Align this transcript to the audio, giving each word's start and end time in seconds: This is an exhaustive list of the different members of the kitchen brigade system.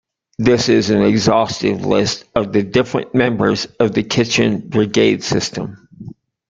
This 0.39 0.67
is 0.67 0.89
an 0.89 1.03
exhaustive 1.03 1.85
list 1.85 2.23
of 2.33 2.51
the 2.53 2.63
different 2.63 3.13
members 3.13 3.65
of 3.79 3.93
the 3.93 4.01
kitchen 4.01 4.67
brigade 4.67 5.23
system. 5.23 5.89